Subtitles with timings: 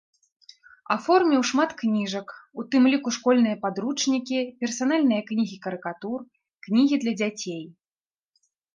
[0.95, 2.27] Аформіў шмат кніжак,
[2.63, 6.19] у тым ліку школьныя падручнікі, персанальныя кнігі карыкатур,
[6.67, 7.63] кнігі для дзяцей.